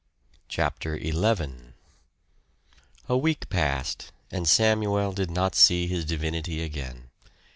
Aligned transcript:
CHAPTER 0.47 0.99
XI 0.99 1.73
A 3.07 3.15
week 3.15 3.49
passed, 3.49 4.11
and 4.31 4.47
Samuel 4.49 5.11
did 5.11 5.29
not 5.29 5.53
see 5.53 5.85
his 5.85 6.05
divinity 6.05 6.63
again. 6.63 7.11